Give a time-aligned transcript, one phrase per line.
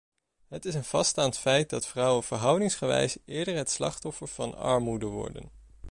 [0.47, 5.49] Het is een vaststaand feit dat vrouwen verhoudingsgewijs eerder het slachtoffer van armoede worden.